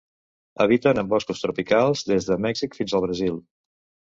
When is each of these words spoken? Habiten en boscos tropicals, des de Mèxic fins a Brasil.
Habiten 0.63 1.01
en 1.01 1.11
boscos 1.11 1.43
tropicals, 1.45 2.03
des 2.13 2.31
de 2.31 2.41
Mèxic 2.47 2.79
fins 2.81 2.97
a 2.97 3.03
Brasil. 3.05 3.39